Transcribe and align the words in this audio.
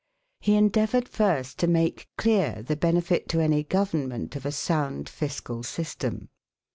He 0.39 0.55
endeavored 0.55 1.07
first 1.07 1.59
to 1.59 1.67
make 1.67 2.07
clear 2.17 2.63
the 2.63 2.75
benefit 2.75 3.29
to 3.29 3.39
any 3.39 3.63
government 3.63 4.35
of 4.35 4.47
a 4.47 4.51
sound 4.51 5.07
fiscal 5.07 5.61
system. 5.61 6.29